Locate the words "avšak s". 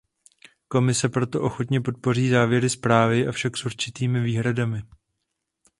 3.27-3.65